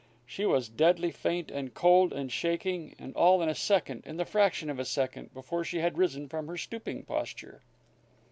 [0.25, 4.25] She was deadly faint and cold and shaking, and all in a second, in the
[4.25, 7.61] fraction of a second, before she had risen from her stooping posture.